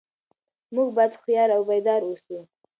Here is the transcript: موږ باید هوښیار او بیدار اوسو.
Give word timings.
موږ 0.75 0.87
باید 0.95 1.11
هوښیار 1.15 1.49
او 1.57 1.61
بیدار 1.69 2.01
اوسو. 2.05 2.37